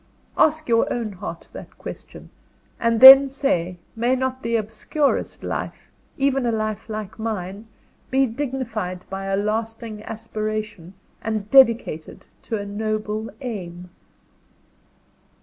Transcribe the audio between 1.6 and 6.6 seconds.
question and then say, may not the obscurest life even a